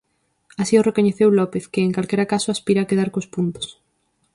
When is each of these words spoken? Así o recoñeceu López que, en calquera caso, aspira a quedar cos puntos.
Así 0.61 0.73
o 0.77 0.85
recoñeceu 0.89 1.29
López 1.39 1.63
que, 1.73 1.81
en 1.83 1.91
calquera 1.97 2.29
caso, 2.33 2.47
aspira 2.49 2.79
a 2.81 2.89
quedar 2.89 3.09
cos 3.13 3.27
puntos. 3.33 3.67